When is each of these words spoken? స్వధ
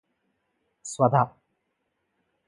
స్వధ 0.85 1.15